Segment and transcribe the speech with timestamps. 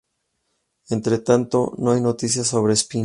[0.89, 2.99] Entre tanto, no hay noticias sobre Sphinx.